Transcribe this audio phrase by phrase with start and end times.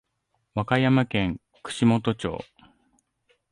[0.55, 2.39] 和歌山県串本町